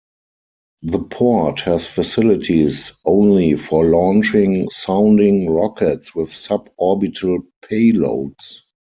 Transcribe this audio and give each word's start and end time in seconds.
The 0.81 0.97
port 0.97 1.59
has 1.59 1.85
facilities 1.85 2.91
only 3.05 3.53
for 3.53 3.85
launching 3.85 4.67
sounding 4.71 5.47
rockets 5.47 6.15
with 6.15 6.33
sub-orbital 6.33 7.41
payloads. 7.63 8.61